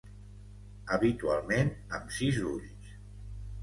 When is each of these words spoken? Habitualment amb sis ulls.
Habitualment 0.95 1.71
amb 2.01 2.19
sis 2.19 2.43
ulls. 2.57 2.95